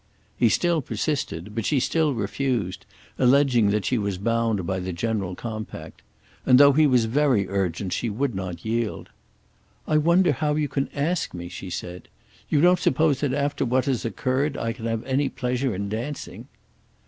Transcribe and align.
He 0.35 0.49
still 0.49 0.81
persisted, 0.81 1.53
but 1.53 1.63
she 1.63 1.79
still 1.79 2.15
refused, 2.15 2.87
alleging 3.19 3.69
that 3.69 3.85
she 3.85 3.99
was 3.99 4.17
bound 4.17 4.65
by 4.65 4.79
the 4.79 4.91
general 4.91 5.35
compact; 5.35 6.01
and 6.43 6.59
though 6.59 6.71
he 6.73 6.87
was 6.87 7.05
very 7.05 7.47
urgent 7.47 7.93
she 7.93 8.09
would 8.09 8.33
not 8.33 8.65
yield. 8.65 9.09
"I 9.87 9.97
wonder 9.97 10.31
how 10.31 10.55
you 10.55 10.67
can 10.67 10.89
ask 10.95 11.35
me," 11.35 11.49
she 11.49 11.69
said. 11.69 12.07
"You 12.49 12.61
don't 12.61 12.79
suppose 12.79 13.19
that 13.19 13.35
after 13.35 13.63
what 13.63 13.85
has 13.85 14.03
occurred 14.03 14.57
I 14.57 14.73
can 14.73 14.87
have 14.87 15.03
any 15.05 15.29
pleasure 15.29 15.75
in 15.75 15.87
dancing." 15.87 16.47